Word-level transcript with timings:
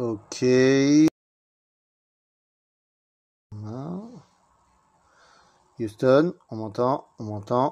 Ok. 0.00 0.40
Houston, 5.78 6.32
on 6.48 6.56
m'entend, 6.56 7.04
on 7.18 7.24
m'entend. 7.24 7.68